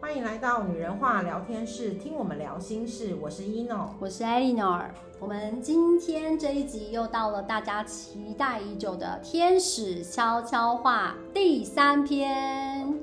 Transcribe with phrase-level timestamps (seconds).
[0.00, 3.14] 欢迎来到女人话聊天室，听我们聊心事。
[3.20, 4.86] 我是 Eno，我是 Eleanor。
[5.18, 12.98] 我们今天这一集又到了大家期待已久的天使悄悄话第三篇。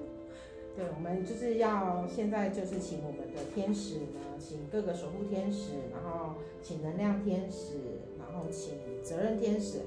[0.75, 6.33] 对，我们就是要现在就是请我们的天使呢，请各个守护天使，然后
[6.63, 8.73] 请能量天使，然后请
[9.03, 9.81] 责任天使，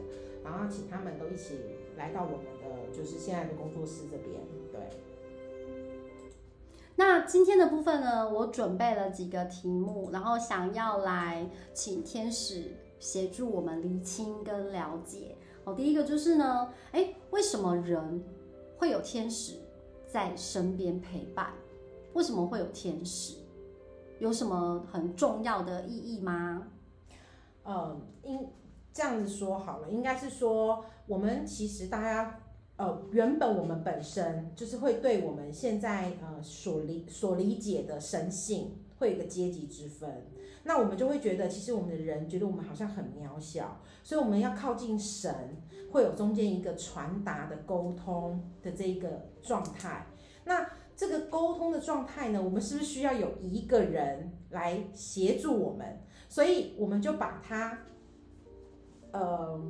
[0.44, 1.58] 然后请他们都一起
[1.98, 4.40] 来到我们的就是现在的工作室这边。
[7.00, 15.34] 那今天的部分呢，我准备了几个题目，然后想要来请天使协助我们厘清跟了解。
[15.64, 18.22] 哦，第一个就是呢，诶，为什么人
[18.76, 19.54] 会有天使
[20.06, 21.54] 在身边陪伴？
[22.12, 23.38] 为什么会有天使？
[24.18, 26.68] 有什么很重要的意义吗？
[27.64, 28.46] 嗯，应
[28.92, 32.39] 这样子说好了，应该是说我们其实大家。
[32.80, 40.08] 呃，原本我们本身就是会对我们现在呃所理所理解的神性会有一个阶级之分，
[40.64, 50.06] 那我们就会觉得，其实我们的人觉得我们好像很渺小，所以我们要靠近神，会有中间一个传达的沟通的这一个状态。
[50.46, 56.00] 那这个沟通的状态呢，我们是不是需要有一个人来协助我们？
[56.30, 57.80] 所以我们就把它
[59.12, 59.62] 呃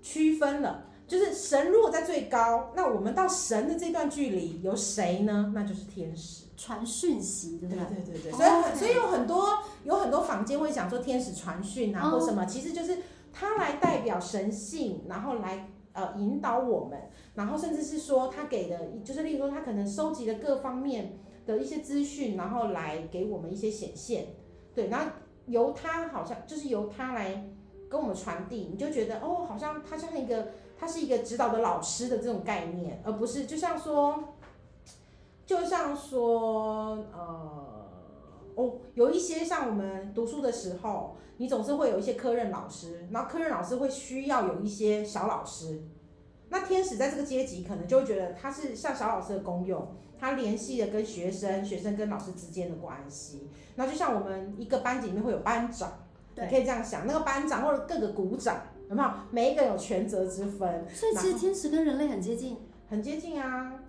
[0.00, 0.84] 区分了。
[1.08, 5.52] 就是神如果在最高，那我们到神的这段距离有谁呢？
[5.54, 7.84] 那就是天使传讯息，对不对？
[7.86, 8.32] 对对对对。
[8.32, 8.74] 所以、oh.
[8.74, 12.98] 所以有很多有很多坊间会讲说天使传讯啊或什么，其实就是
[13.32, 17.00] 他来代表神性，然后来呃引导我们，
[17.34, 24.26] 然后甚至是说他给的，就是例如说他可能收集的各方面的一些资讯，然后来给我们一些显现，
[24.74, 25.06] 对，然后
[25.46, 27.48] 由他好像就是由他来
[27.88, 30.48] 跟我们传递，你就觉得哦，好像他像一个。
[30.78, 34.34] 他是一个指导的老师的这种概念，而不是就像说，
[35.44, 37.90] 就像说，呃，
[38.54, 45.82] 哦，有一些像我们读书的时候，你总是会有一些科任老师，然后科任老师会需要有一些小老师。
[46.48, 49.86] 那天使在这个阶级可能就会觉得他是像小老师的功用，
[50.16, 53.50] 他联系了跟学生，学生跟老师之间的关系。
[53.74, 55.92] 那就像我们一个班级里面会有班长，
[56.36, 58.62] 你可以这样想，那个班长或者各个股长。
[58.88, 59.10] 有没有？
[59.30, 62.56] 每一个有权责之分，所以其实天使跟人类很接近，
[62.88, 63.80] 很接近啊，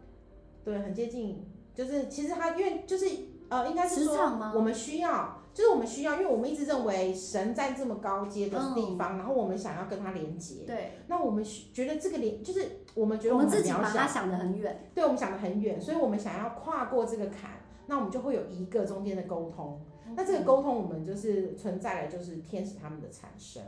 [0.64, 1.46] 对，很接近。
[1.74, 3.06] 就是其实他因为就是
[3.48, 4.18] 呃，应该是说
[4.54, 10.66] 我们需要，就是我们需要，因为我们一直认为神在这么高阶的地方，嗯，然后我们想要跟他连接。
[10.68, 10.92] 对。
[11.08, 11.42] 那我们
[11.74, 12.66] 觉得这个连就是
[12.96, 17.52] 我们觉得我们，自己把他想得很远，对，我们想得很远，所以我们想要跨过这个坎，
[17.88, 19.80] 那我们就会有一个中间的沟通。
[20.16, 23.64] 那这个沟通，我们就是存在了，就是天使他们的产生。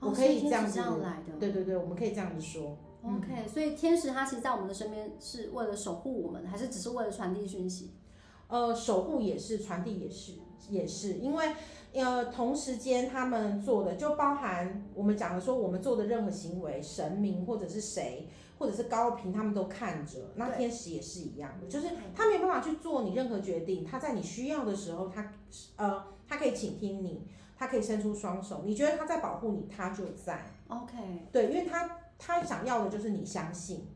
[0.00, 0.80] 我可以这样子，
[1.40, 2.76] 对对对，我们可以这样子说。
[3.02, 7.92] OK，嗯，所以天使他其实，在我们的身边是为了守护我们，还是只是为了传递讯息？
[8.48, 10.32] 呃，守护也是，传递也是，
[10.70, 11.54] 也是，因为
[11.92, 18.28] 呃，同时间他们做的就包含我们讲的说，我们做的任何行为，神明或者是谁，
[18.58, 20.32] 或者是高频，他们都看着。
[20.34, 25.32] 那天使也是一样的，就是他没有办法去做你任何决定，他在你需要的时候，他
[25.76, 27.26] 呃，他可以倾听你。
[27.56, 30.44] 他可以伸出双手，你觉得他在保护你，他就在。
[30.68, 30.96] OK，
[31.32, 33.86] 对，因为他他想要的就是你相信。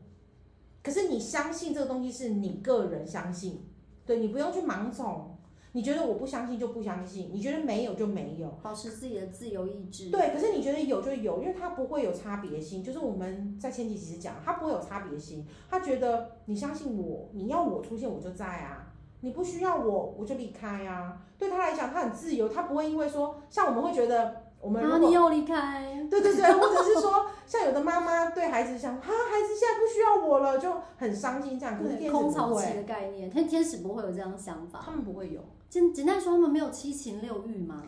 [0.83, 3.63] 可是你相信这个东西是你个人相信，
[4.05, 5.37] 对，你不用去盲从。
[5.73, 10.09] 你觉得我不相信就不相信，你觉得没有就没有，保持自己的自由意志。
[10.09, 12.83] 对，可是你觉得有就有，因为他不会有差别心。
[12.83, 18.90] 就是我们在前几集讲，他不会有差别心，他觉得你相信我，你要我出现我就在啊。
[19.21, 21.17] 你不需要我，我就离开啊。
[21.37, 31.81] 对他来讲，他很自由，他不会因为说，像我们会觉得，我们如果、啊、你又离开，对对对，或者是说，像有的妈妈对孩子想，哈，孩子现在不需要我了，就很伤心这样。
[31.81, 35.41] 可是天使，空巢期的概念，天天使不会有这样的想法，他们不会有。
[35.69, 37.81] 简简单说，他们没有七情六欲吗？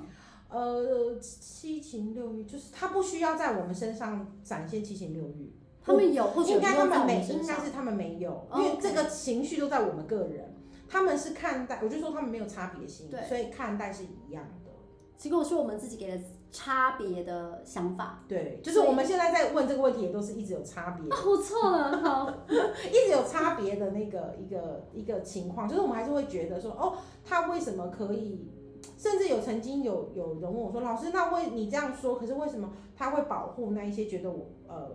[0.49, 5.51] 呃，七情六欲就是他不需要在我们身上展现七情六欲，
[5.83, 10.53] 他们有，或者应该他们没，应该是他们没有，因为这个情绪都在我们个人。
[10.93, 14.71] 他们是看待，我就说他们没有差别心，对，所以看待是一样的。
[15.17, 21.09] 结果是我们自己给的差别的想法，对，就是我们现在在问这个问题，也都是一直有差别。
[21.09, 28.51] 啊，我错了，好， 一直有差别的那个一个一个情况，就是我们还是会觉得说，哦，他为什么可以？
[28.95, 34.91] 甚至有曾经有有人问我说，老师，那为你这样说，可是为什么他会保护那一些觉得我呃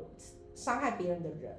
[0.55, 1.57] 伤害别人的人？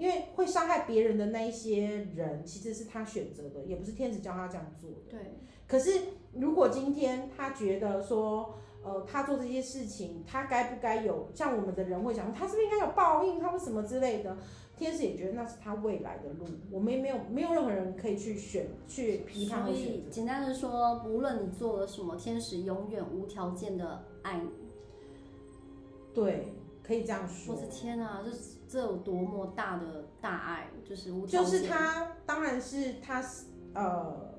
[0.00, 4.96] 因为会伤害别人的那一些人，其实是他选择的，也不是天使教他这样做的。
[5.10, 5.20] 对。
[5.68, 6.00] 可是
[6.32, 14.36] 如果今天他觉得说，呃，他做这些事情，他该不该有像我们的人会想，他是不是应该有报应，他们什么之类的？
[14.78, 19.62] 天使也觉得那是他未来的路，我们也没有没有任何人可以去选去批判。
[19.66, 24.48] 所以简单的说，无论你做了什么，天使永远无条件的爱你。
[26.14, 27.54] 对，可以这样说。
[27.54, 28.30] 我的天啊，这
[28.70, 31.42] 这有多么大的大爱，就是无条件。
[31.42, 34.38] 就是他，当然是他是呃，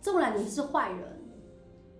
[0.00, 1.20] 纵然你是坏人，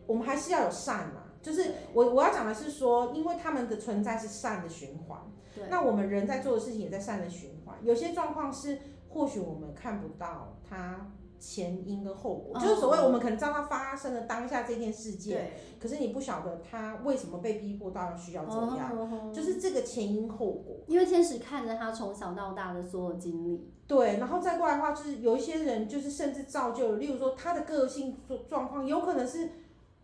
[0.06, 1.24] 我们还是要有善嘛。
[1.42, 5.18] 就是我我要讲的是说，因为他们的存在是善的循环，
[5.52, 7.76] 对，那我们人在做的事情也在善的循环。
[7.82, 8.78] 有些状况是
[9.08, 15.50] 或许我们看不到它前因跟后果，就是所谓我们可能知道它发生了当下这件事件，
[15.80, 20.76] 可是你不晓得他为什么被逼迫到需要这样，就是这个前因后果。
[20.86, 29.48] 因为天使看着他从小到大的所有经历，对，然后再过来的话，就是有一些人就是甚至造就了，例如说他的个性状状况有可能是。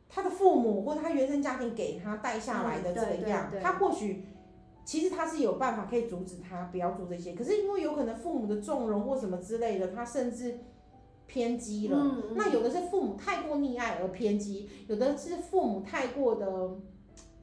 [0.08, 4.24] 他的父母或他原生家庭给他带下来的这个样，嗯、对对对，他或许
[4.84, 10.60] 其实他是有办法可以阻止他不要做这些，可是因为有可能父母的纵容或什么之类的，他甚至
[11.26, 12.16] 偏激了。
[12.34, 16.78] 那有的是父母太过溺爱而偏激，有的是父母太过的。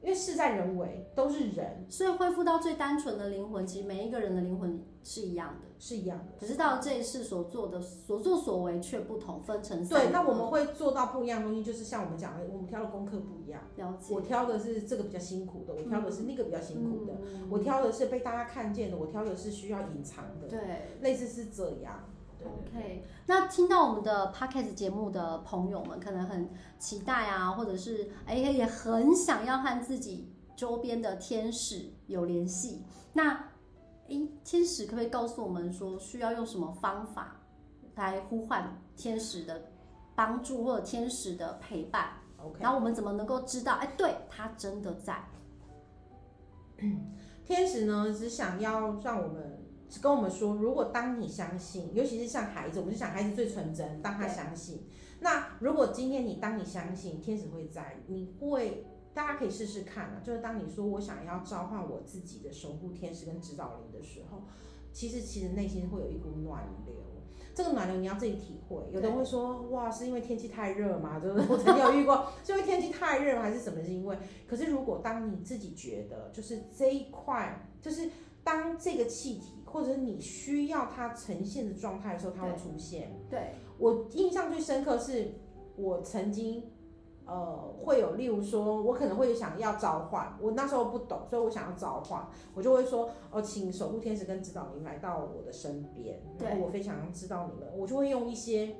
[0.02, 6.24] 因为事在人为，都是人，所以恢复到最单纯的灵魂，其实每一个人的灵魂是一样的，是一样的。
[6.38, 9.98] 只是到这一世所做的所作所为却不同，分成三。
[9.98, 13.62] 对，那我们会做到不一样的东西，就是像我们讲的，我们挑的功课不一样。
[13.76, 14.14] 了解。
[14.14, 20.46] 我挑的是这个比较辛苦的，我挑的是那个比较辛苦的，嗯、我挑的是被大家看见的，我挑的是需要隐藏的。
[20.48, 20.60] 对，
[21.00, 22.10] 类似是这样。
[22.44, 32.84] OK，那听到我们的 Podcast 节目的朋友们，可能很期待啊，或者是哎也很想要和自己周边的天使有联系。
[33.14, 33.32] 那
[34.08, 37.40] 哎，天使可不可以告诉我们说，需要用什么方法
[37.94, 39.62] 来呼唤天使的
[40.14, 45.24] 帮助或者天使的陪伴？OK，然后我们怎么能够知道，哎，对，他真的在。
[47.44, 49.53] 天使呢，只想要让我们。
[50.00, 54.82] 跟我们说，如果当你相信，尤其是像孩子，我们就想孩子最纯真，当他相信。
[55.20, 58.84] 那如果今天你当你相信天使会在，你会，
[59.14, 60.20] 大家可以试试看啊。
[60.22, 64.42] 就是当你说我想要召唤我自己的守护天使跟指导灵的时候，
[64.92, 66.94] 其实其实内心会有一股暖流。
[67.54, 68.76] 这个暖流你要自己体会。
[68.90, 71.18] 有的人会说，哇，是因为天气太热嘛？
[71.22, 73.80] 就是我曾经有遇过，是因为天气太热还是什么？
[73.82, 74.18] 是因为？
[74.48, 78.10] 可是如果当你自己觉得，就是这一块，就是
[78.44, 79.50] 当这个气体。
[79.74, 83.10] 或者你需要它呈现的状态的时候，它会出现。
[83.28, 85.32] 对，对我印象最深刻是，
[85.74, 86.62] 我曾经
[87.26, 92.24] 呃会有，例如说，我可能会想要召唤，我那时候不懂，所以我想要召唤，
[92.54, 98.76] 我就会说，哦，请守护天使跟指导灵来到我的身边，然后我非常知道你们，我就会用一些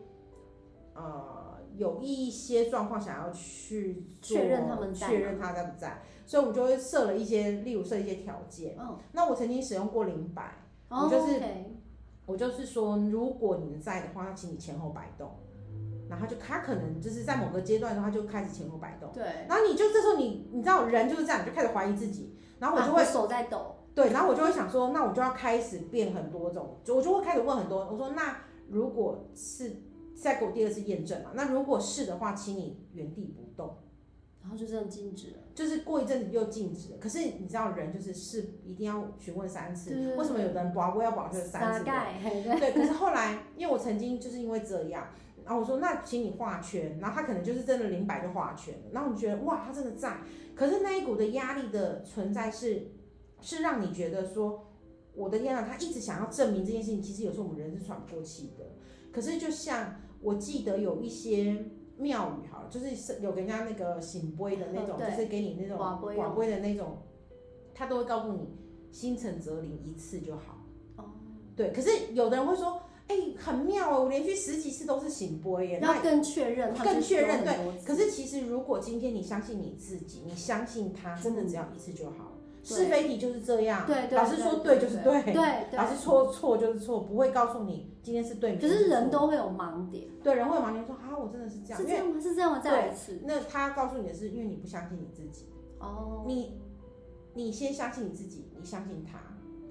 [0.94, 1.43] 呃
[1.76, 8.76] 有一些状况想要去确认他们确认他在不在，所以我们就会设了一些，例如设一些条件。
[8.78, 10.60] 嗯，那我曾经使用过零摆。
[10.88, 11.64] 我就是，oh, okay.
[12.26, 15.30] 我就是说，如果你们在的话，那请你前后摆动，
[16.08, 19.10] 然后就他可能就是在某个阶段的话，就开始前后摆动。
[19.12, 19.24] 对。
[19.48, 23.74] 然后你就这时候你你知道人就是这样，你就开始怀疑自己，然后我就会、啊、手在抖。
[23.94, 27.88] 对，然后我就会想说，那我就要开始变很多种，就我就会开始问很多。
[27.90, 28.36] 我说，那
[28.68, 29.82] 如果是
[30.14, 31.30] 再给我第二次验证嘛？
[31.34, 33.78] 那如果是的话，请你原地不动。
[34.40, 36.98] 然后就这样静止了，就是过一阵子又静止了。
[37.00, 41.84] 可是你知道人就是是一定要询问三次，为什么有的人保我要保就是三次？
[42.60, 45.06] 对，可是后来因为我曾经就是因为这样，
[45.46, 50.18] 然后我说那请你画圈，然后他可能就是真的灵摆就画圈，然后你觉得哇他真的在，
[50.54, 52.92] 可是那一股的压力的存在是
[53.40, 54.74] 是让你觉得说
[55.14, 58.66] 我的天啊，他一直想要证明这件事情，其实有时候我们人是喘不过气的。
[59.10, 59.94] 可是就像
[60.24, 61.64] 我记得有一些。
[61.96, 65.78] 庙宇哈，就是有人家那个醒杯的那种，就是给你那种
[66.16, 66.98] 广杯的那种，
[67.72, 68.48] 他都会告诉你，
[68.90, 70.58] 心诚则灵，一次就好。
[70.96, 71.04] 哦，
[71.54, 71.70] 对。
[71.70, 77.44] 可是有的人会说，哎、欸，很妙哦，我连续十几次都是醒杯耶，那更确认，更确认。
[77.44, 77.84] 对。
[77.84, 82.23] 可是其实如果今天你相信你自己，你相信他，真的只要一次就好。
[82.64, 88.56] 是非题就是这样，对对，老师说对就是对，对， 老师说错就是错，不会告诉你今天是对。
[88.56, 92.20] 可是人都会有盲点，对，人会有盲点，说啊，我真的是这样，是这样吗？
[92.20, 92.60] 是这样吗？
[92.60, 93.20] 再来一次。
[93.24, 95.46] 那他告诉你的是，因为你不相信你自己。
[95.78, 96.24] 哦。
[96.26, 96.58] 你，
[97.34, 99.18] 你先相信你自己，你相信他。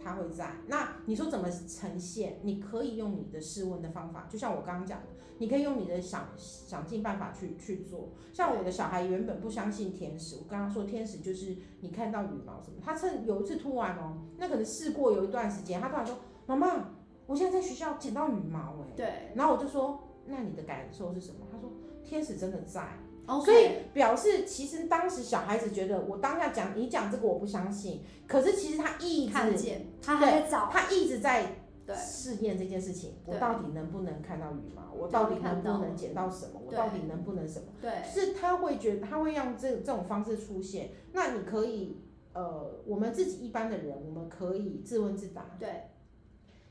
[0.03, 0.51] 他会在。
[0.67, 2.39] 那你说怎么呈现？
[2.43, 5.07] 你可以用你的试问的方法，就像我刚刚讲的，
[5.38, 8.10] 你可以用你的想想尽办法去去做。
[8.33, 16.89] 像我的小孩原本不相信天使，我刚刚说天使就是你看到羽毛什么，他趁有一次突然哦，那可能试过有一段时间，他突然说：“妈妈，
[17.25, 19.31] 我现在在学校捡到羽毛哎。”对。
[19.36, 21.72] 然后我就说：“那你的感受是什么？”他说
[22.03, 22.88] ：“天使真的在。”
[23.25, 23.46] Okay.
[23.46, 31.56] 所以表示其实当时小孩子觉得我当下讲你讲这个我不相信，可是其实他一直看见，他还在找，他一直在
[31.96, 37.68] 试验这件事情，我到底能不能看到羽毛，我到到底能不能捡到什么，我到底能不能什么？
[37.82, 42.01] 对，是他会觉得他会用这这种方式出现，那你可以
[42.34, 45.70] 呃，我们自己一般的人，我们可以自问自答，对。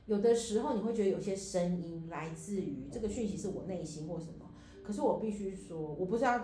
[0.07, 4.42] 有的时候你会觉得有些声音来自于这个讯息是我内心或什么，
[4.83, 6.43] 可是我必须说，我不是要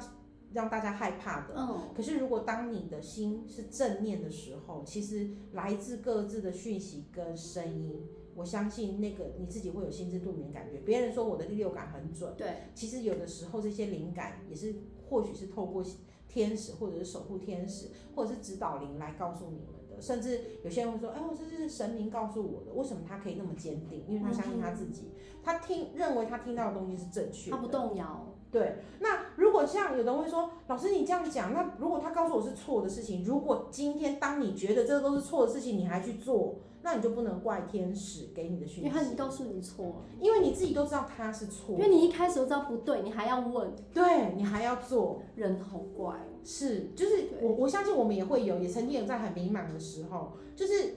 [0.52, 1.54] 让大家害怕的。
[1.56, 1.88] 嗯。
[1.94, 10.78] 可是如果当你的心是正念的时候，其实来自各自的讯息跟声音，我相信那个你自己会有心知肚明感觉。
[10.78, 12.48] 别人说我的第六感很准，对。
[12.74, 14.74] 其实有的时候这些灵感也是，
[15.08, 15.84] 或许是透过
[16.28, 19.77] 天使或者是守护天使或者是指导灵来告诉你们。
[20.00, 24.04] 甚至有些人会说：“哎，我这是神明告诉我的，为什么他可以那么坚定？
[24.08, 25.12] 因为他相信他自己，
[25.42, 28.26] 他听认为他听到的东西是正确的，他不动摇。
[28.50, 28.76] 对。
[29.00, 50.94] 那如果像有人会说，老师你这样讲，那如果他告诉我是错的事情，如果今天当你觉得这个都是错的事情，你还去做？”那你就不能怪天使给你的讯息，因为他已经告诉你错了，因为你自己都知道他是错，因为你一开始都知道不对，你还要问，对你还要做，人好怪，是，就是我我相信我们也会有，也曾经有在很迷茫的时候，就是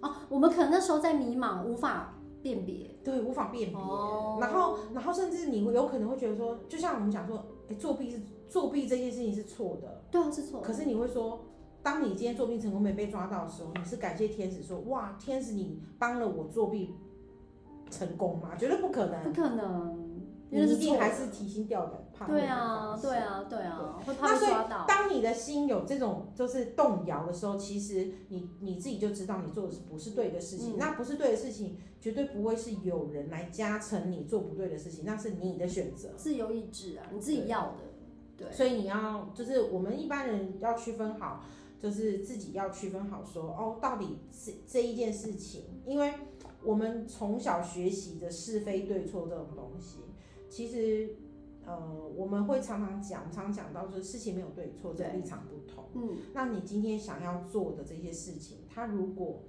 [0.00, 11.40] 哦，我们可能那时候在迷茫，无法辨别，对，无法辨别，哦，然后然后甚至你有可能会觉得说，就像我们讲说，哎，作弊是作弊这件事情是错的，对啊，是错，可是你会说。
[11.82, 16.94] 当你今天作弊成功没被抓到的时候，你是感谢天使说，哇，天使你帮了我作弊
[17.90, 18.54] 成功吗？
[18.56, 24.06] 绝对不可能，不可能，你一定还是提心吊胆，怕对啊，对啊，对啊，对。
[24.06, 24.84] 会怕被抓到。
[24.86, 37.78] 当你的心有这种就是动摇的时候，其实你你自己就知道你做的是不是对的事情，嗯、那不是对的事情，绝对不会是有人来加成你做不对的事情，那是你的选择，自由意志啊，你自己要的，
[38.36, 41.42] 对，对，所以你要就是我们一般人要区分好。
[41.82, 46.12] 就是自己要区分好说，说哦，到底这这一件事情，因为
[46.62, 49.98] 我们从小学习的是非对错这种东西，
[50.48, 51.16] 其实
[51.66, 51.76] 呃，
[52.14, 55.84] 我们会常常讲，常常讲到就是事情没有对错，这个立场不同。
[55.94, 59.42] 嗯，那你今天想要做的这些事情，它如果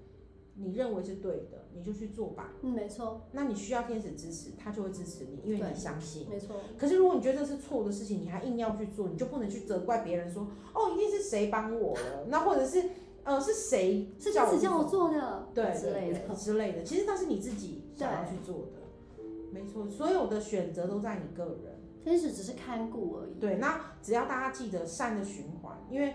[0.56, 2.54] 你认为是对的，你就去做吧。
[2.62, 3.22] 嗯，没错。
[3.32, 6.28] 那你需要天使支持，他就会支持你，因为你相信。
[6.30, 6.58] 没错。
[6.78, 12.90] 可是如果你觉得这是错的事情，你还硬要去做，你就不能去责怪别人说，哦，一定是谁帮我了，那或者是
[13.24, 16.84] 呃是谁是天使叫我做的，对之类的之类的。
[16.84, 19.90] 其实那是你自己想要去做的，没错。
[19.90, 23.40] 所有的选择都在你个人，天使只是看顾而已。
[23.40, 26.14] 对，那只要大家记得善的循环，因为。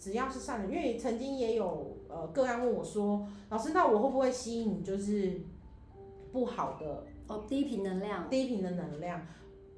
[0.00, 1.87] 只要是善的，因为曾经也有
[2.20, 5.40] 呃个案问我说，老师，那我会不会吸引就是
[6.32, 8.28] 不好的哦低频能量？
[8.28, 9.20] 低频的能量，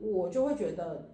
[0.00, 1.11] 我就会觉得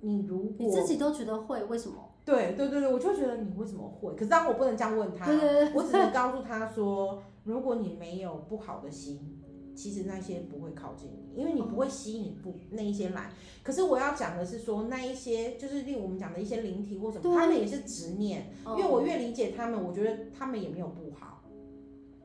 [0.00, 1.96] 你如果你自己都觉得会，为什么？
[2.24, 4.12] 对对对对，我就觉得你为什么会？
[4.14, 9.37] 可是当我不能这样问他，对对对，我只能告诉他说，如果你没有不好的心。
[9.78, 13.30] 其实那些不会靠近你，因为你不会吸引不那一些来。
[13.62, 18.52] 可是我要讲的是说，那一些就是例如我们讲的一些灵体或什么，他们也是执念。
[18.66, 21.44] 因为我越理解他们，我觉得他们也没有不好，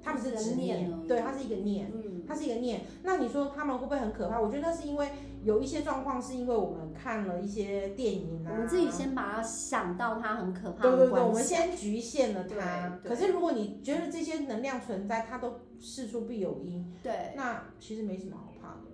[0.01, 1.91] 他们是执念，对，它是一个念，
[2.27, 2.81] 它是一个念。
[3.03, 4.41] 那你说他们会不会很可怕？
[4.41, 5.07] 我觉得那是因为
[5.43, 10.81] 有一些状况，是因为我们看了一些电影啊，我们自己先把它想到它很可怕。
[10.83, 12.99] 对对对，我们先局限了它。
[13.03, 15.61] 可是如果你觉得这些能量存在，它都。
[15.85, 18.91] 事出必有因，对，那其实没什么好怕的，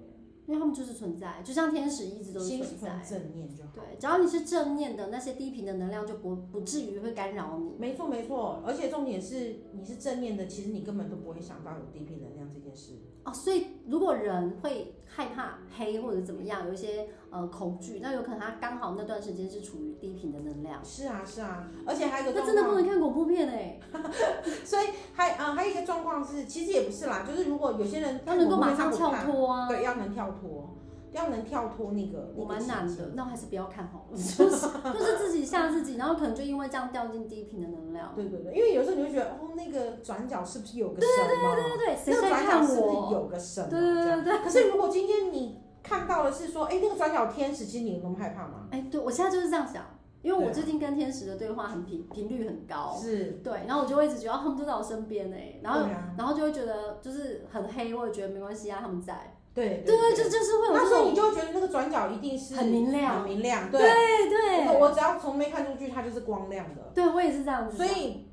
[0.47, 2.99] 因为他们就是存在，就像天使一直都是存在。
[3.07, 3.69] 正念就好。
[3.75, 7.75] 对，只要你是正念的，那些低频的能量就不不至于会干扰你。
[7.77, 12.93] 没错没错，而且重点是你是正念的，其实你根本都不会想到有低频能量这件事。
[13.29, 20.83] 哦，所以如果人会害怕黑或者怎么样，有一些呃恐惧，那有可能他刚好那段时间是处于低频的能量。
[20.83, 23.79] 是啊是啊，而且还有一个那真的不能看恐怖片哎。
[24.65, 30.75] 所以还呃还有一个状况是，其实也不是啦，就是如果有些人他能够马上跳脱啊，对，要能跳脱。
[31.11, 38.13] 要能跳脱那个，我蛮难的，那我还是不要看好了， 就是就是自己吓自己，然后可能就因为这样掉进低频的能量。
[38.15, 41.27] 对对对，因为有时候你会觉得，哦，那个转角是不是有个什么？
[41.27, 42.67] 对对对对对，谁在看我？
[42.67, 43.67] 那个转角是不是有个什么？
[43.69, 44.39] 对对对对。
[44.39, 48.67] 可是如果今天你看到的是说，哎，那个转角天使，其实你有那么害怕吗？
[48.71, 49.83] 哎，对，我现在就是这样想，
[50.21, 55.87] 因为我最近跟天使的对话很频频率很高，是对，然后我就会一直觉得他们都在我身边哎，然后
[56.17, 59.35] 然后就会觉得就是很黑，我也觉得没关系啊，他们在。
[59.59, 60.73] 对对对，就就是会有。
[60.73, 63.69] 那时候你就会觉得那个转角一定是很明亮，很明亮。
[63.69, 66.91] 对对，我只要从没看出去，它就是光亮的。
[66.95, 67.75] 对，我也是这样子。
[67.75, 68.25] 所以，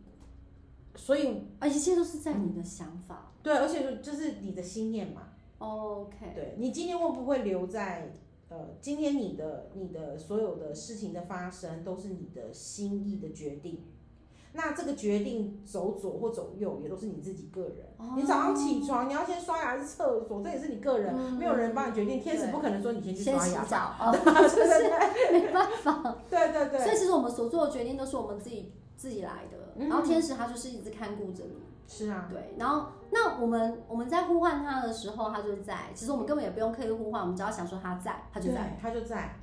[0.95, 3.33] 所以啊，一切都是在你的想法。
[3.42, 5.23] 对，而且就是你的心念嘛。
[5.59, 6.33] OK。
[6.35, 8.12] 对，你今天会不会留在
[8.49, 13.83] 呃，今天你的你的所有的事情的发生，都是你的心意的决定。
[14.56, 17.86] 那这个决定走左或走右，也都是你自己个人。
[17.98, 22.18] 哦、你早上起床，你要先刷牙还是厕所，这也是你个人，嗯、没有人帮你决定。
[22.18, 23.38] 天使不可能说你先去刷牙。
[23.38, 26.16] 先洗澡， 哦、就是没办法。
[26.30, 26.80] 对对对。
[26.80, 29.75] 所以其实我们所做的决定都是我们自己自己来的。
[29.76, 31.62] 嗯、然后天使他就是一直看顾着你。
[31.86, 32.26] 是啊。
[32.30, 32.54] 对。
[32.58, 35.90] 然后那我们我们在呼唤他的时候，他就在。
[35.94, 39.38] 其实我们根本也不用刻意呼唤，我们只要想说他在，他就在，他就在。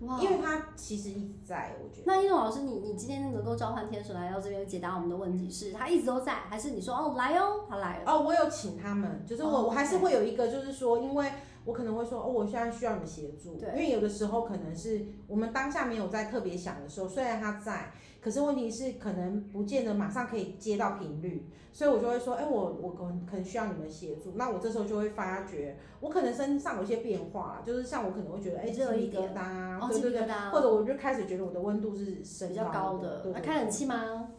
[0.00, 2.04] Wow, 因为他其实一直在，我觉得。
[2.06, 8.12] 那一诺老师，你你今天能够召唤天使来到这边解答我们的问题，是他一直都在，还是你说哦来哦，他来了？
[8.12, 9.66] 哦，我有请他们，就是我、oh.
[9.66, 11.32] 我还是会有一个，就是说，因为
[11.64, 17.92] 我可能会说哦，我现在需要你们协助，对，因为有的时候可能是我们当下没有在特别想的时候，虽然他在。
[18.20, 24.32] 可是问题是，可能不见得马上可以接到频率，所以我就会说，哎、欸，我我可能可能需要你们协助。
[24.34, 33.32] 那我这时候就会发觉，我可能身上有一些变化，就是像我可能会觉得，哎、欸，热一疙瘩，哦、对对对，或者我就开始觉得我的温度是升比较高的。
[33.42, 34.28] 开冷气吗？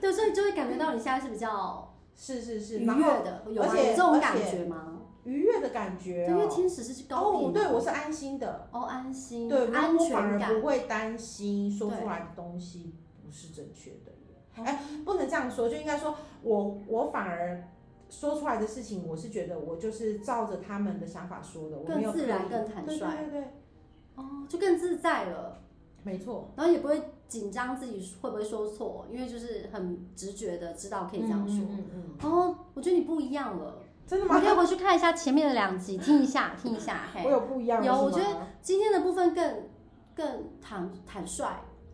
[0.00, 4.93] 对，所以就会感觉到你现在是比较是是是愉悦的，有而且有这种感觉吗？
[5.24, 8.68] 愉悦的感觉、喔，因为天使是高频哦，对我是安心的。
[8.70, 14.12] 哦，安心，对，安全感，我反而不会担心说出来的东西不是正确的。
[14.56, 17.68] 哎、欸，不能这样说，就应该说我我反而
[18.08, 23.44] 说出来的事情，我是觉得我就是照着他们的想法说的，我没有更自然、更坦率，对对对，
[24.14, 25.58] 哦，就更自在了，
[26.04, 33.78] 没错，然后也不会紧张自己会不会说错，因为就是很直觉的知道可以这样说，嗯嗯，嗯，嗯，哦，我觉得你不一样了。
[34.06, 34.38] 真的吗？
[34.38, 37.00] 你可以回去看一下前面的两集，听一下， 听一下。
[37.24, 37.86] 我有不一样的。
[37.86, 38.26] 有，我觉得
[38.60, 39.62] 今天的部分更
[40.14, 40.26] 更
[40.60, 41.44] 坦坦率。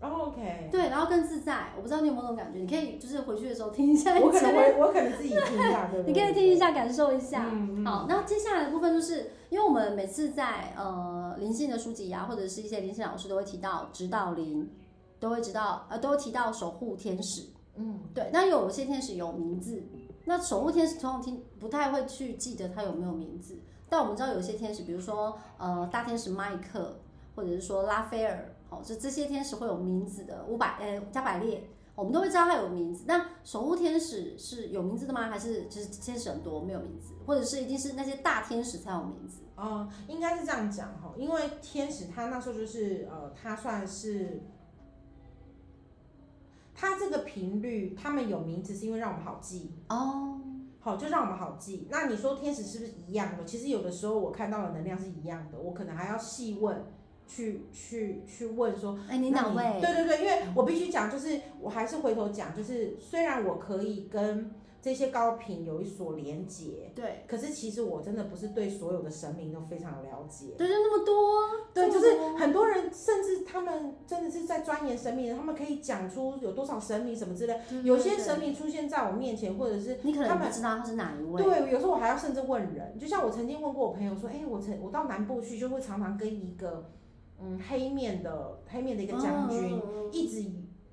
[0.03, 0.71] Oh, OK。
[0.73, 1.69] 对，然后更自在。
[1.77, 2.59] 我不知道你有没有那种感觉？
[2.59, 4.19] 你可以就是回去的时候听一下。
[4.19, 6.13] 我可能我我可能自己听一下，对不对？
[6.13, 7.47] 你可以听一下，感受一下。
[7.53, 7.87] 嗯嗯。
[7.87, 14.71] 好，那接下来的部分就是，因为我们每次在呃灵性的书籍啊，或者是一些灵性老师都会提到指导灵，
[15.19, 17.43] 都会知道呃都会提到守护天使。
[17.77, 18.31] 嗯，对。
[18.33, 19.83] 那有些天使有名字。
[20.25, 23.59] 那守护天使通常听不太会去记得他有没有名字，
[23.89, 27.01] 但我们知道有些天使，比如说呃大天使麦克，
[27.35, 30.45] 或者是说拉斐尔，哦，这这些天使会有名字的。
[30.47, 33.05] 五百呃加百列，我们都会知道他有名字。
[33.07, 35.29] 那守护天使是有名字的吗？
[35.29, 39.41] 还是就是天使很多没有名字，或者是一定是那些大天使才有名字？
[39.57, 44.43] 哦、应该是这样讲哈，因为天使他那时候就是呃，他算是。
[46.81, 50.41] 它这个频率，他们有名字是因为让我们好记哦，
[50.79, 51.87] 好就让我们好记。
[51.91, 53.45] 那你说天使是不是一样的？
[53.45, 56.83] 其实有的时候我看到的能量是一样的，我可能还要细问，
[57.27, 59.79] 去去去问说，哎，你哪位？
[59.79, 64.51] 对对对，因为我必须讲，就是我还是回头讲，就是虽然我可以跟。
[64.83, 67.25] 这些高频有一所连结，对。
[67.27, 71.41] 可是其实我真的不是对所有的神明都非常了解，对，就那么多，
[71.75, 77.61] 对，就是很多人，甚至他们真的是在钻研神明，他们可以讲出有多少神明什么之类。
[77.69, 81.43] 对对对，有些神明出现在我面前，或者是你可能不知道他是哪一位。
[81.43, 86.91] 对，有时候我还要甚至问人，就像我曾经问过我朋友说，哎，我曾我到南部去，就会常常跟一个
[87.39, 90.51] 嗯黑面的黑面的一个将军、嗯、一直。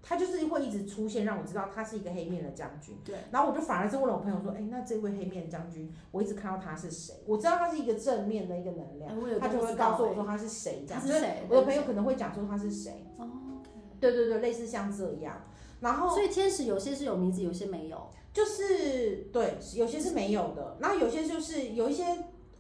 [0.07, 2.97] 他就是会一直出现，让我知道他是一个黑面的将军。
[3.03, 7.13] 对，然后我就反而是问了我朋友说：“哎、欸，那这位黑面将军，我一直看到他是谁？
[7.25, 10.85] 我知道他是一个正面的一个能量，欸、他就会告诉我说他是谁。
[10.87, 11.43] 这样，是谁？
[11.49, 13.05] 我的朋友可能会讲说他是谁。
[13.17, 13.27] 哦
[13.61, 15.41] ，okay、对对对，类似像这样。
[15.81, 18.07] 然后，所以天使有些是有名字，有些没有。
[18.31, 20.77] 就是对，有些是没有的。
[20.79, 22.05] 然后有些就是有一些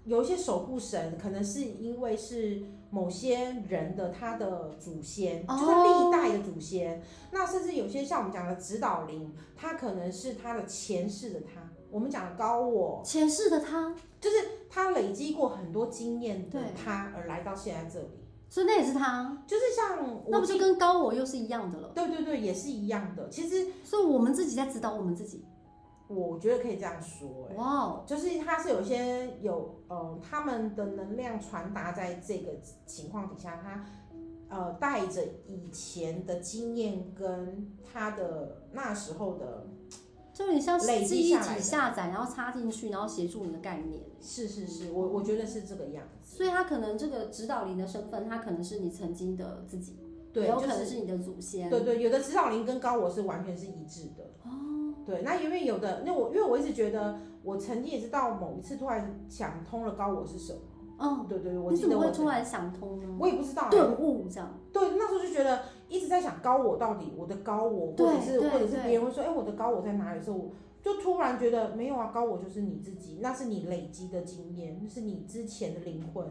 [0.03, 2.61] 有一些守护神，可能是因为是。
[2.89, 11.69] 某些人的他的祖先，就是历代的祖先，那甚至有些像我们讲的指导灵，他可能是他的前世的他。
[11.89, 14.35] 我们讲的高我，前世的他，就是
[14.69, 18.09] 他累积过很多经验的他，而来到现在这里，
[18.49, 21.91] 所以那也是他，就是像那不就跟高我又是一样的了？
[21.95, 23.29] 对对对，也是一样的。
[23.29, 25.45] 其实，所以我们自己在指导我们自己。
[26.07, 32.53] 我觉得可以这样说，哎，哇，就是他是有些有呃，他们的能量传达在这个
[32.85, 33.85] 情况底下，他
[34.49, 39.67] 呃带着以前的经验跟他的那时候的，
[40.33, 44.01] 就你像累积下来下载，然后插进去，然后协助你的概念。
[44.21, 46.37] 是是是，我我觉得是这个样子。
[46.37, 49.97] 所以他可能这个指导灵的身份，他可能是你曾经的自己，
[50.31, 51.69] 对，有可能是你的祖先。
[51.69, 54.23] 对对，有的指导灵跟高我是完全是一致的。
[54.43, 54.66] 哦。
[55.07, 60.59] 对，那因为有的，那我因为我一直觉得，我曾经也是到某一次突然想通了高我是什么。
[60.99, 61.93] 嗯，对对对，我记得我。
[61.93, 63.07] 你怎么会突然想通呢？
[63.17, 63.69] 我也不知道。
[63.69, 64.59] 顿悟这样。
[64.73, 76.27] 对，那时候就觉得一直在想高我到底，我的高我，或者是或者是别人会说，哎，我的高我在哪里的时候，就突然觉得没有啊，高我就是你自己，那是你累积的经验，那是你之前的灵魂。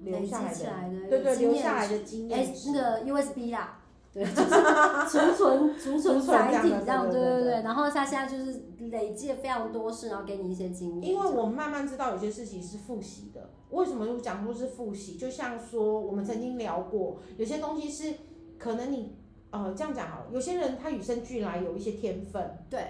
[0.00, 2.38] 留下来的，来的对对，留下来的经验。
[2.38, 3.80] 哎，那个 USB 啦，
[4.12, 7.52] 对，就是储存 储存载体这样，对对对。
[7.62, 11.12] 然后他现在就是累积了非常多事，然后给你一些经验。
[11.12, 15.16] 因为我们慢慢知道有些事情是复习的，为什么我讲说是复习？
[15.16, 18.14] 就像说我们曾经聊过，有些东西是
[18.58, 19.14] 可能你
[19.50, 22.80] 呃这样讲好了，有些人他与生俱来有一些天分，对。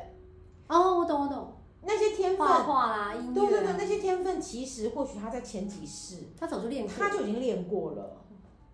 [0.68, 1.52] 哦，我懂我懂。
[1.80, 8.16] 那些天分，画画啦，音乐，对对对，那些天分其实或许他在前几世，他早就练过，他就已经练过了，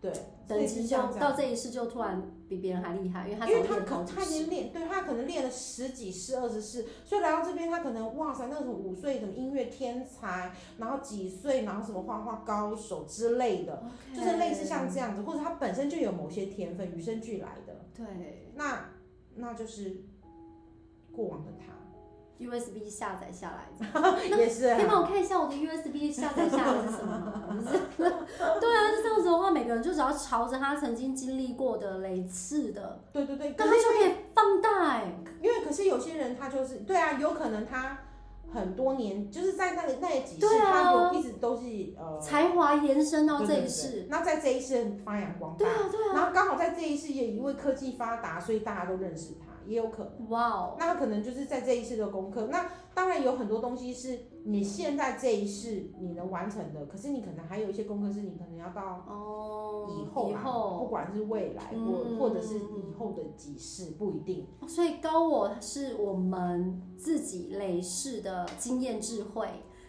[0.04, 0.12] 对，
[0.46, 18.90] 等级就到这一世就突然比别人还厉害，因为他因为他可他已经练，对他可能练了十几世、二十世，所以来到这边他可能哇塞，那种五岁什么音乐天才，然后几岁然后什么画画高手之类的，okay, 就是类似像这样子，或者他本身就有某些天分，与生俱来的，对，那
[19.36, 20.04] 那就是
[21.10, 21.72] 过往的他。
[22.38, 24.74] USB 下载下来， 也是。
[24.74, 27.52] 可以帮我看一下我的 USB 下载下来是什么吗？
[27.96, 35.14] 对啊，就这样子的话，每个人就只要朝着他曾经经历过的类似的，对对对，那他就可以放大哎。
[35.40, 37.98] 因为可是有些人他就是对啊，有可能他
[38.52, 41.62] 很多年就是在那个那几世，他有一直都是
[41.98, 49.53] 呃才华延伸到这一世，那在这一世发扬光大，对啊对啊，然后刚好在这一世也因为科技发达，所以大家都认识他。
[49.66, 52.48] 也有可能，哇哦，那他可能就是在这一世的功课。
[52.50, 60.40] 那当然有很多东西是你现在这一世你能完成的，可是你可能还有一些功课是你可能要到哦以后啦，
[60.78, 64.46] 不管是未来或或者是以后的几世不一定。
[64.68, 69.48] 所以高我是我们自己累世的经验智慧。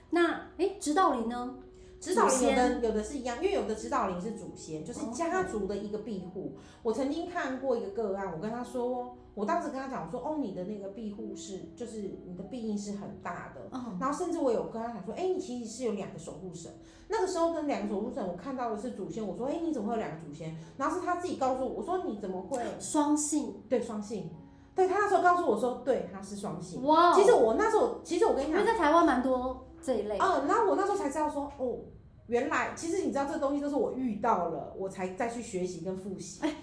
[0.09, 1.57] 那诶，指导灵呢？
[1.99, 6.53] 指导灵有的有的是一样，因为有的指导灵是祖先，就是家族的一个庇护。
[6.83, 9.17] 我曾经看过一个个案，我跟他说。
[9.35, 13.61] 我当时跟他讲说，哦，你的那个庇护是，就是你的庇荫是很大的。
[13.71, 13.97] 嗯。
[13.99, 16.71] 然后甚至我有跟他讲说，哎，你其实是有两个守护神。
[17.09, 19.25] 那个时候跟两个守护神，我看到的是祖先。
[19.25, 20.55] 我说，哎，你怎么会有两个祖先？
[20.77, 23.53] 然后是他自己告诉我，我说你怎么会 双性？
[23.69, 24.29] 对，双性。
[24.73, 26.81] 对，他那时候告诉我说，对，他是双性。
[26.83, 27.13] 哇。
[27.13, 30.17] 其实我那时候，其实我跟你讲，因为在台湾蛮多这一类。
[30.17, 31.77] 嗯，然后我那时候才知道说，哦，
[32.27, 36.41] 原来其实你知道这个东西都是我遇到了，我才再去学习跟复习。
[36.41, 36.55] 哎。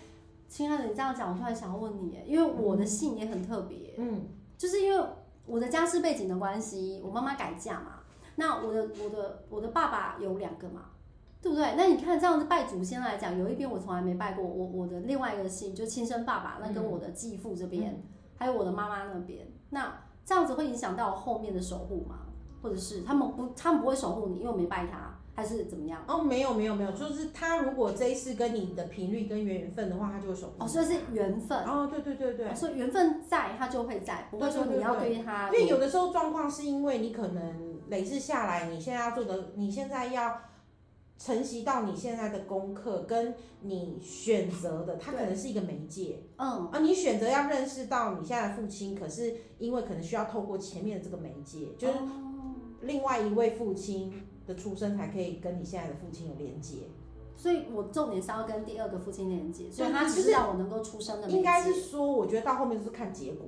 [0.53, 4.27] 亲爱的，你这样讲，我突然想要问你，因为我的姓也很特别，嗯，
[4.59, 5.03] 就是因为
[5.47, 8.01] 我的家世背景的关系，我妈妈改嫁嘛，
[8.37, 10.91] 那我的我的我的爸爸有两个嘛，
[11.41, 11.73] 对不对？
[11.75, 18.03] 那你看这样子拜祖先来讲，有一边我从来没拜过，我我的另外一个姓就亲生爸爸，那跟我的继父这边，嗯、
[18.37, 22.27] 还有我的妈妈那边，那这样子会影响到后面的守护吗？
[22.61, 25.12] 或者是他们不，他们不会守护你，因为我没拜他。
[25.35, 26.05] 还是怎么样？
[26.07, 30.63] 哦，没有没有没有，就是他如果这一次跟你的频率跟缘分的话，他就会守护。
[30.63, 31.65] 哦，所以是缘分。
[31.65, 32.49] 哦，对对对对。
[32.49, 35.47] 哦，所以缘分在，他就会在，不会说你要对他。
[35.47, 40.39] 因为有的时候状况是因为你可能累世下来，你现在要做的，你现在要
[41.19, 46.25] 承袭到你现在的功课，跟你选择的，他可能是一个媒介。
[46.37, 46.69] 嗯。
[46.71, 51.95] 啊，你选择要认识到你现在的父亲，可是因为可能需要透过前面的这个媒介，就是
[52.83, 54.13] 另外一位父亲。
[54.53, 56.79] 的出生才可以跟你现在的父亲有连接，
[57.37, 61.29] 所以我重点是要跟第二个父亲连接，所以他只是让我能够出生的。
[61.29, 63.47] 应该是说，我觉得到后面就是看结果。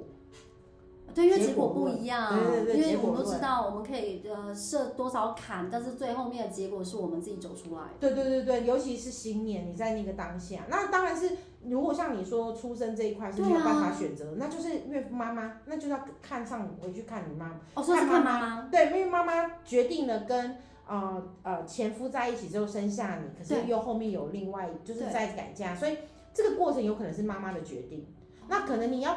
[1.15, 7.83] 对，因为结果不一样，对对对，因为我们都知道，我们可以呃设多少坎，但是最后面的结果是我们自己走出来。
[8.01, 11.31] 对对对对，尤其是新年，你在那个当下，那当然是
[11.63, 20.57] 如果像你说出生这一块是没有办法选择，那就是岳父妈妈，那就要看上回去看你妈，哦，说是看妈妈，对，因为妈妈决定了跟。
[20.87, 25.97] 呃呃，前夫在一起之后生下你，可是又后面有另外就是在改嫁，所以
[26.33, 28.07] 这个过程有可能是妈妈的决定。
[28.49, 29.17] 那可能你要，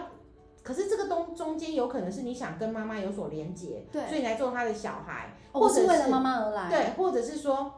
[0.63, 7.73] 可是这个东中间有可能是你想跟妈妈有所连结，对，所以你来做他的小孩，或者是为了妈妈而来，对，或者是说，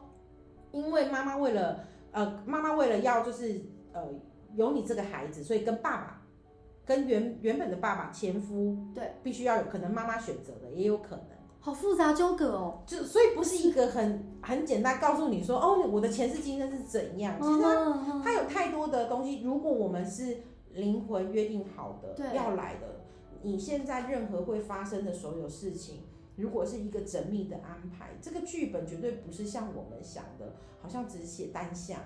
[0.70, 3.60] 因为妈妈为了呃妈妈为了要就是
[3.92, 4.08] 呃
[4.54, 6.22] 有你这个孩子，所以跟爸爸
[6.86, 11.39] 跟原原本的爸爸前夫对，必须要有可能妈妈选择的也有可能。
[11.62, 19.42] 好复杂纠葛哦，就所以不是一个很很简单告诉你说哦，我的前世今生是怎样，其实它它有太多的东西。
[19.42, 20.38] 如果我们是
[20.72, 23.00] 灵魂约定好的要来的，
[23.42, 26.04] 你现在任何会发生的所有事情，
[26.36, 32.00] 如果是一个缜密的安排，这个剧本绝对不是像我们想的，好像只写单向，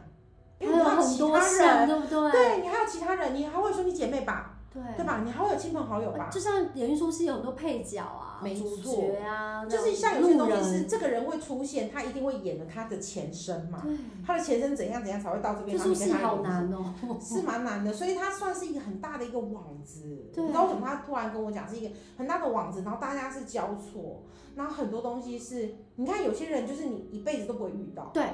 [0.58, 2.30] 因为还有其他人，对不对？
[2.32, 4.53] 对，你还有其他人，你还会说你姐妹吧？
[4.74, 5.22] 对，对吧？
[5.24, 6.28] 你还会有亲朋好友吧？
[6.32, 13.80] 就像演艺书是有很多配角啊，主角啊，就是像有些东西是这个人会出现，他一定会演了他的前身嘛。
[13.84, 15.78] 对，他的前身怎样怎样才会到这边？
[15.78, 20.28] 这出戏好难哦，是蛮难的，所以他算是一个很大的一个网子。
[20.34, 24.24] 对，你知道为什么他突然跟我讲是一个很大的网子，然后大家是交错，
[24.56, 28.10] 然后很多东西是，你看有些人就是你一辈子都不会遇到。
[28.12, 28.24] 对。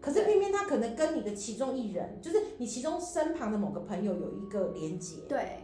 [0.00, 5.16] 可是偏偏他可能跟你的其中一人，就是你其中身旁的某个朋友有一个连接。
[5.28, 5.58] 对。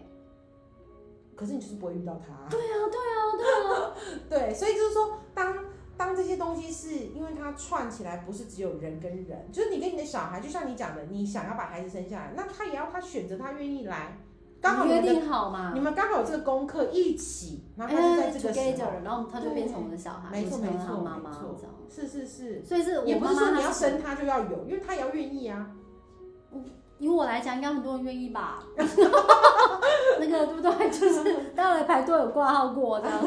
[1.35, 2.49] 可是你就是不会遇到他。
[2.49, 3.95] 对啊，对啊，对啊。
[4.29, 5.57] 对，所以就是说，当
[5.97, 14.19] 当这些东西是因为它串起来，不是只有人跟人，就是你跟你的小孩，就像你讲的，你想要把孩子生下来，那他也要他选择，他愿意来。
[14.61, 21.55] 刚好约定好嘛，你们刚好有这个功课一起，然后他就在这个时候，然后他就变成我们的小孩，没错没错妈错，
[21.91, 25.71] 是是是，所以是也不是说你要生他就要有，因为他也要愿意啊。
[26.99, 28.65] 以我来讲，应该很多人愿意吧？
[28.77, 30.91] 那个对不对？
[30.91, 33.21] 就是大家来排队有挂号过这样，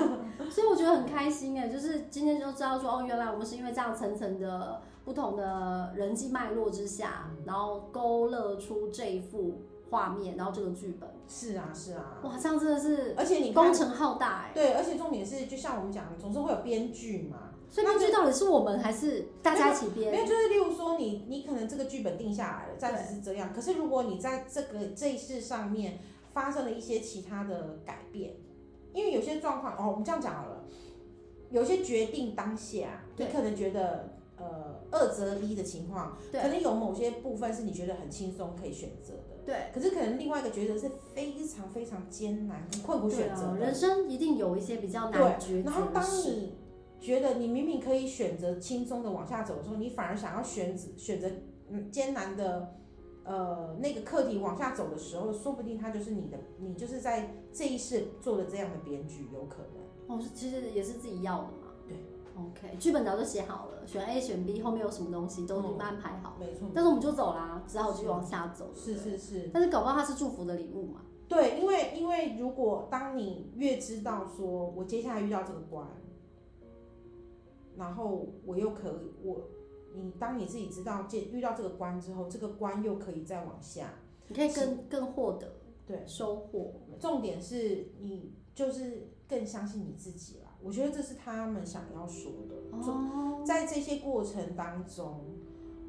[0.50, 11.10] 所以我觉得很开心哎，就是今天就知道说哦，原来我们是因为这样层层的不同的人际脉络之下，然后勾勒出这一幅画面，然后这个剧本。
[11.28, 14.52] 是啊，是啊，哇，这样真的是，而且你工程浩大哎。
[14.54, 17.47] 对，而且重点是，就像我们讲的，总是会有编剧嘛。
[17.70, 20.12] 所以编剧到底是我们还是大家一起编？
[20.12, 23.52] 没有，就是例如说你，你你可能这个剧本定下来了，暂时是这样。
[23.54, 26.00] 可是如果你在这个这一世上面
[26.34, 28.36] 发生了一些其他的改变，
[28.94, 30.64] 因为有些状况哦，我们这样讲好了，
[31.50, 34.16] 有些决定当下，你可能觉得。
[34.40, 39.56] 呃，二择一的情况，可能有某些部分是你觉得很轻松可以选择的，对。
[39.74, 43.58] 可是可能另外一个抉择是非常非常艰难、很困苦选择的。
[43.58, 45.72] 人生一定有一些比较难抉择。
[45.72, 46.54] 然后当你
[47.00, 51.30] 觉得你明明可以选择轻松的往下走的时候，你反而想要选择选择
[51.70, 52.76] 嗯艰难的
[53.24, 60.18] 呃那个课题往下走的时候，说不定它就是你的，你就是在这一世做了这样的编剧，有可能。
[60.18, 61.68] 哦，是其实也是自己要的嘛。
[61.88, 61.98] 对
[62.36, 66.38] OK，剧本早就写好了，选 A 选 B，后面有什么东西都已经安排好。
[66.40, 66.70] 没错。
[66.74, 68.72] 但是我们就走啦，只好继续往下走。
[68.74, 69.50] 是是是。
[69.54, 71.02] 但是搞不好它是祝福的礼物嘛？
[71.28, 75.86] 对，因为因为如果当你越知道说我接下来遇到这个关，
[77.78, 79.50] 然后我又可以我
[79.96, 83.94] 你当你自己知道见遇到这个关之后，这个关又可以再往下，
[84.28, 85.54] 你可以更更获得
[85.86, 86.74] 对收获。
[87.00, 90.46] 重点是你就是更相信你自己了。
[90.62, 92.78] 我觉得这是他们想要说的。
[92.78, 95.22] 哦，在这些过程当中，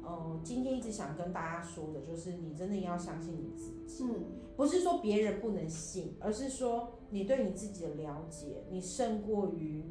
[0.03, 4.03] 呃，今天一直想跟大家说的就是，你真的要相信你自己。
[4.03, 4.25] 嗯，
[4.55, 9.83] 不是说别人不能信，而是说你对你自己的了解，你胜过于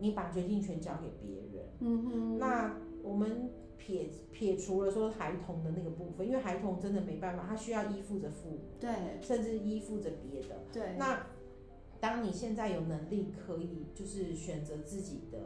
[0.00, 1.66] 你把决定权交给别人。
[1.80, 2.38] 嗯哼。
[2.38, 10.64] 那我们撇撇除了说孩童的那个部分，因为孩童真的没办法，他需要依附着父母，对，甚至依附着别的。
[10.72, 10.96] 对。
[10.98, 11.26] 那
[12.00, 15.38] 当你现在有能力可以就是选择自己的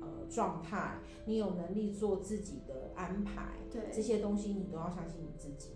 [0.00, 5.70] 呃状态，你有能力做自己的安排，对这些东西你都要相信你自己。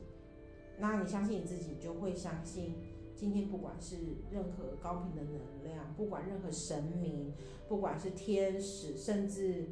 [0.78, 2.74] 那你相信你自己，就会相信
[3.16, 3.96] 今天不管是
[4.30, 7.32] 任何高频的能量，不管任何神明，
[7.68, 9.66] 不管是天使，甚至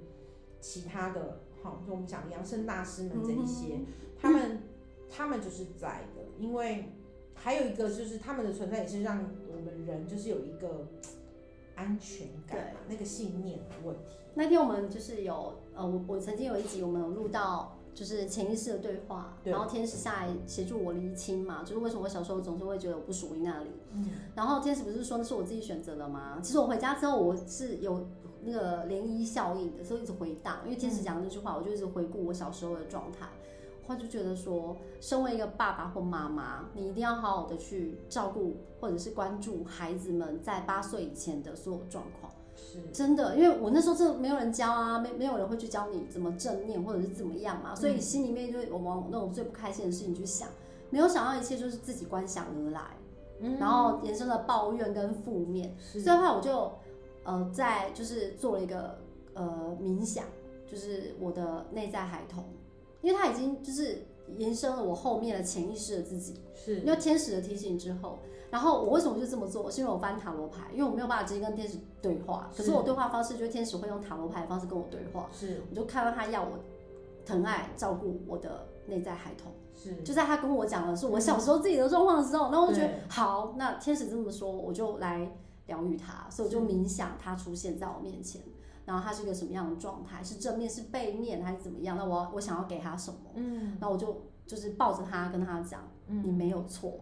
[0.60, 3.86] 其他的，好，就我们讲扬升大师们这一些，嗯、
[4.18, 4.62] 他们
[5.08, 6.86] 他们就是在的，因为。
[7.36, 9.18] 还有一个就是他们的存在也是让
[9.50, 10.86] 我们人就是有一个
[11.74, 14.02] 安全感，那个信念的问题。
[14.34, 23.70] 那天我们就是有呃，我我曾经有一集我们有录到就是潜意识的对话，然后天使下来协助我厘清嘛，就是为什么我小时候总是会觉得我不属于那里。
[23.92, 24.10] 嗯。
[24.34, 26.38] 然后天使不是说那是我自己选择的吗？
[26.42, 28.06] 其实我回家之后我是有
[28.42, 33.28] 那个涟漪效应的，所以一直回荡，因为天使讲的那句话，我就一直回顾我小时候的状态。
[33.86, 42.32] 我就觉得说，身为一个爸爸或妈妈，你一定要好好的去照顾或者是关注孩子们在八岁以前的所有状况。
[42.56, 42.78] 是。
[42.92, 50.48] 真的，因为我那时候真的没有人教啊，没没有人会去教你怎么正念或者是怎么样嘛，所以心里面就会我往那种最不开心的事情去想，
[50.90, 52.80] 没有想到一切就是自己观想而来，
[53.40, 55.74] 嗯，然后延伸了抱怨跟负面。
[55.78, 56.72] 所以后来我就
[57.24, 58.98] 呃在就是做了一个
[59.34, 60.24] 呃冥想，
[60.66, 62.44] 就是我的内在孩童。
[63.02, 64.02] 因为他已经就是
[64.38, 66.80] 延伸了我后面的潜意识的自己，是。
[66.80, 68.18] 因为天使的提醒之后，
[68.54, 69.68] 然后我为什么就这么做？
[69.68, 76.50] 是因为我翻塔罗牌，因为我没有办法直接跟天使对话，可是我对话方式就是天使会用塔罗牌的方式跟我对话，是我就看到他要我
[77.26, 85.28] 疼爱照顾我的内在孩童，是就在他跟我讲的是我小时候自己的状况的时候，那我就觉得好，那天使这么说，我就来
[85.66, 88.40] 疗愈他，所以我就冥想他出现在我面前。
[88.86, 90.22] 然后他是一个什么样的状态？
[90.22, 91.96] 是正面，是背面，还是怎么样？
[91.96, 93.18] 那我我想要给他什么？
[93.34, 97.00] 嗯，然后我就就是抱着他跟他讲，嗯，你没有错。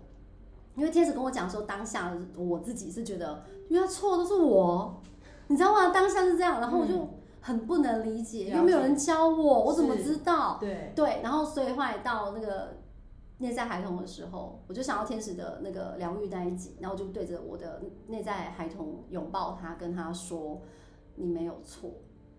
[0.74, 5.00] 因为天使跟我讲说，当下我自己是觉得，因为他错的都是我，
[5.48, 5.90] 你知道吗？
[5.90, 7.08] 当下是这样，然后我就
[7.40, 10.58] 很不能理解，因为没有人教我，我怎么知道？
[10.60, 12.78] 对对，然后所以后来到那个
[13.38, 20.60] 内在孩童的时候，我就想要天使的那个疗愈那一集，然后就对着我的内在孩童拥抱他，跟他说。
[21.14, 21.90] 你没有错，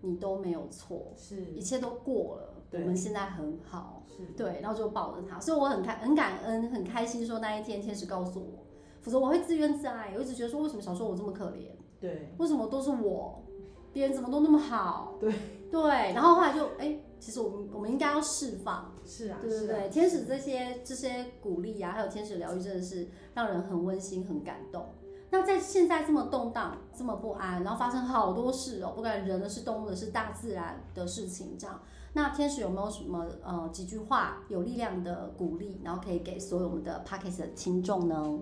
[0.02, 4.24] 你都没有错，是一切都过了，我们现在很好，是。
[4.38, 8.64] 对，然后就抱着他，所以我很开很感恩很开心，说那一天天使告诉我，
[9.02, 13.44] 否则我会自怨自艾，我一直觉得说为什么小时候我这么可怜，对，为什么都是我，
[13.92, 15.34] 别人怎么都那么好，对。
[15.72, 15.82] 对，
[16.14, 24.86] 然后后来就哎，其实我们我们应该要释放，是啊，对对对，天使这些这些鼓励啊，还有天使疗愈真的是让人很温馨很感动。
[25.32, 31.82] 那在现在这么动荡、这么不安，然后发生好多事哦，不管人的是动物的，是大自然的事情，这样，
[32.14, 38.40] 那天使有没有什么呃几句话有力量的鼓励，然后可以给所有我们的 Podcast 的听众呢？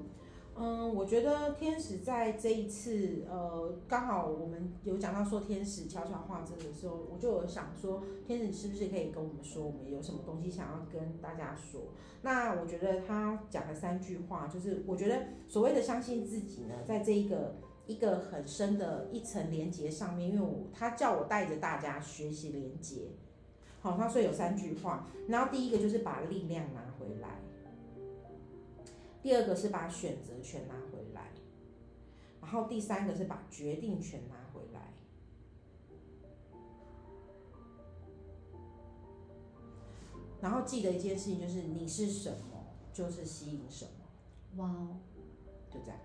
[0.53, 11.81] 嗯，我觉得天使在这一次，呃，刚好我们有讲到说天使悄悄话这个时候，我就有想说，天使是不是可以跟我们说，我们有什么东西想要跟大家说？
[12.21, 17.55] 那我觉得他讲了三句话，就是我觉得所谓的相信自己呢，在这一个
[17.87, 23.07] 一个很深的一层连接上面，因为我他叫我带着大家学习连接，
[23.81, 27.39] 好，他说有三句话，然后第一个就是把力量拿回来。
[29.23, 31.31] 第二个是把选择权拿回来，
[32.41, 34.93] 然后第三个是把决定权拿回来。
[40.41, 43.91] 然后记得一件事情，就是你是什么，就是吸引什么。
[44.57, 44.97] 哇哦，
[45.69, 45.97] 就这样。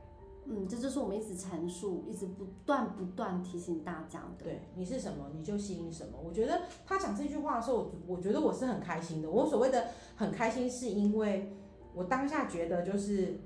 [0.49, 4.45] 嗯，这就是我们一直阐述、一直不断不断提醒大家的。
[4.45, 6.19] 对，你是什么，你就吸引什么。
[6.25, 9.29] 我觉得他讲这句话的时候，我我觉得我是很开心的。
[9.31, 11.53] 我所谓的很开心，是因为。
[11.95, 13.41] 我当下觉得就是，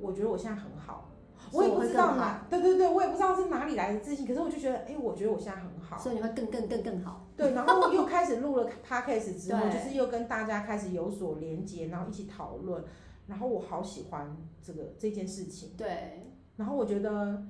[0.00, 1.10] 我觉得我现在很好，
[1.52, 7.26] 我也不知道哪，对对对，我也不知道是哪里来的自信，可是我就觉得，哎、欸，我觉得我现在很好，所以你会更更更更好。
[7.36, 12.82] 对，然后又开始录了 podcast 之后， 就是又跟大家开始有所连接，然后一起讨论，
[13.26, 15.70] 然后我好喜欢这个这件事情。
[15.76, 17.42] 对，然后我觉得，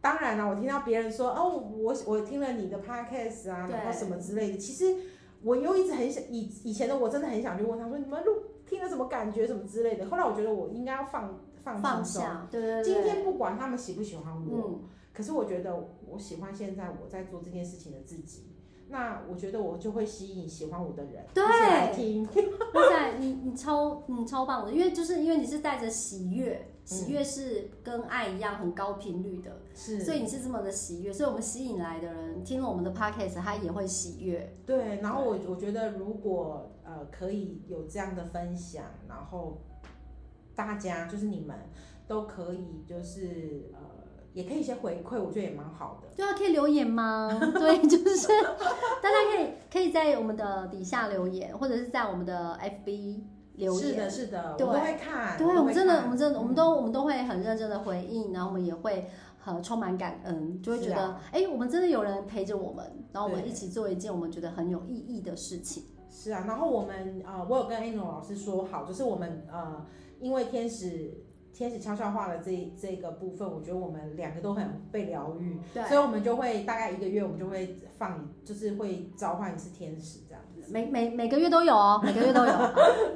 [0.00, 4.94] 当然了，我听到别人说，哦，我我听了你的 podcast 啊，然后什么之类的，其实
[5.42, 8.32] 我又一直很想，以以前的我真的很想去问他说，你们录。
[8.66, 12.82] 听了什么感觉什么之类的，后来我觉得我应该要放放放下，对对对。
[12.82, 14.80] 今天不管他们喜不喜欢我，嗯，
[15.12, 18.53] 可是我觉得我喜欢现在我在做这件事情的自己。
[18.94, 22.22] 那我觉得我就会吸引喜欢我的人，对，来听。
[22.74, 34.56] 哇塞，你你超你超棒的，因为就是因为你是带着喜悦，喜悦是跟爱一样很高频率的，是，所以你是这么的喜悦，所以我们吸引来的人听了我们的 podcast，他也会喜悦。
[34.64, 39.60] 对，然后我我觉得如果呃可以有这样的分享，然后
[40.54, 41.58] 大家就是你们
[42.06, 43.80] 都可以就是呃。
[44.34, 46.08] 也可以先回馈，我觉得也蛮好的。
[46.16, 47.30] 对啊，可以留言吗？
[47.54, 48.26] 对，就是
[49.00, 53.20] 大家可以可以在我们的底下留言，或者是在我们的 FB
[53.54, 53.82] 留言。
[53.82, 55.38] 是的，是的，对，我都会看。
[55.38, 65.84] 对，我们真的，我们真的，我们都我们都会很认真的回应，然后我们也会很充满感恩，就会觉得，哎、啊，我们真的有人陪着我们，然后我们一起做一件我们觉得很有意义的事情。
[66.10, 69.86] 是啊，然后我们呃，我有跟 Ano 老师说好，就是我们呃，
[70.18, 71.23] 因为天使。
[71.54, 80.72] 天使悄悄话的这这个部分，我觉得我们两个都很被疗愈，对，所以我们就会大概一个月，我们就会放，就是会召唤一次天使这样子。
[80.72, 82.52] 每每每个月都有哦， 每个月都有。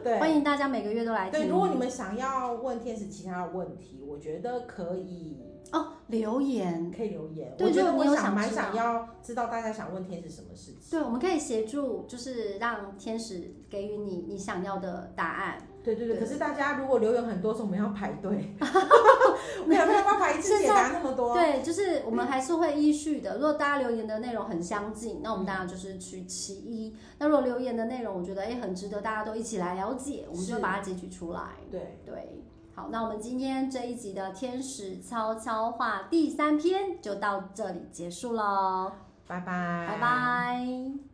[0.05, 1.41] 对，欢迎大家每个月都来听。
[1.41, 5.37] 对，如果你们想要问天使其他的问题，我觉得可以
[5.73, 7.53] 哦，留言可以留言。
[7.59, 10.91] 对，我觉得我有想蛮想要知道大家想问天使什么事情。
[10.93, 15.59] 对，我们可以协助，就是让天使给予你你想要的答案。
[15.85, 18.55] 对对对，可是大家如果留言很多时候，我们要排队，
[19.67, 21.35] 没有没有办法 一次解答那么多。
[21.35, 23.35] 对，就是我们还是会依序的。
[23.37, 26.95] 如果大家留言的内容很相近，那我们当然就是取其一。
[27.19, 31.41] 那如果留言的内容我觉得哎很值得大家都一起来了解，我们就把它截取出来。
[31.71, 32.43] 对对，
[32.75, 38.93] 好，那我们今天这一集的天使悄悄话第三篇就到这里结束喽，
[39.27, 41.08] 拜拜，拜拜。